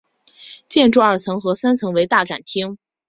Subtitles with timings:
[0.67, 2.79] 建筑二层和三层为大展厅。